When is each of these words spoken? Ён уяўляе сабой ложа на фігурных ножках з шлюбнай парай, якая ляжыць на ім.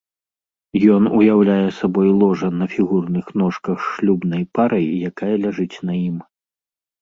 Ён 0.93 1.03
уяўляе 1.17 1.65
сабой 1.79 2.09
ложа 2.21 2.49
на 2.61 2.67
фігурных 2.75 3.25
ножках 3.43 3.77
з 3.85 3.93
шлюбнай 3.99 4.43
парай, 4.59 4.87
якая 5.11 5.31
ляжыць 5.45 5.71
на 5.91 6.01
ім. 6.09 6.17